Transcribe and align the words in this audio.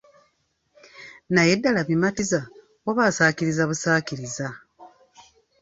Naye 1.33 1.53
ddala 1.57 1.81
bimatiza 1.89 2.39
oba 2.89 3.01
asaakiriza 3.09 3.63
busaakiriza? 3.69 4.47